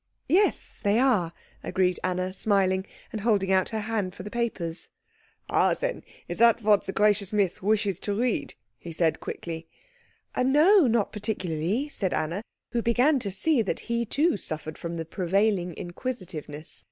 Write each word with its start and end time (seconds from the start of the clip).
"Yes, 0.29 0.79
they 0.81 0.97
are," 0.97 1.31
agreed 1.63 1.99
Anna, 2.03 2.33
smiling, 2.33 2.87
and 3.11 3.21
holding 3.21 3.51
out 3.51 3.69
her 3.69 3.81
hand 3.81 4.15
for 4.15 4.23
the 4.23 4.31
papers. 4.31 4.89
"Ah, 5.47 5.75
then, 5.75 5.97
it 5.97 6.03
is 6.27 6.37
that 6.39 6.63
that 6.63 6.83
the 6.85 6.91
gracious 6.91 7.31
Miss 7.31 7.61
wishes 7.61 7.99
to 7.99 8.19
read?" 8.19 8.55
he 8.79 8.91
said 8.91 9.19
quickly. 9.19 9.67
"No, 10.35 10.87
not 10.87 11.13
particularly," 11.13 11.87
said 11.87 12.15
Anna, 12.15 12.41
who 12.71 12.81
began 12.81 13.19
to 13.19 13.29
see 13.29 13.61
that 13.61 13.81
he 13.81 14.03
too 14.03 14.37
suffered 14.37 14.75
from 14.75 14.95
the 14.97 15.05
prevailing 15.05 15.77
inquisitiveness. 15.77 16.79